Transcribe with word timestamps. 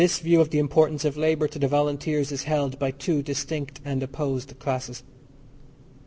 This 0.01 0.17
view 0.17 0.41
of 0.41 0.49
the 0.49 0.57
importance 0.57 1.05
of 1.05 1.15
labour 1.15 1.47
to 1.49 1.59
the 1.59 1.67
Volunteers 1.67 2.31
is 2.31 2.45
held 2.45 2.79
by 2.79 2.89
two 2.89 3.21
distinct 3.21 3.79
and 3.85 4.01
opposed 4.01 4.57
classes. 4.57 5.03